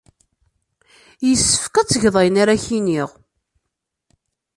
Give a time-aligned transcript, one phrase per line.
[1.27, 3.09] Yessefk ad tgeḍ ayen ara ak-iniɣ.